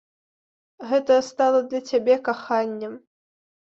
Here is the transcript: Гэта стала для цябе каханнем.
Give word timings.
Гэта 0.91 1.19
стала 1.29 1.59
для 1.69 1.81
цябе 1.93 2.15
каханнем. 2.29 2.93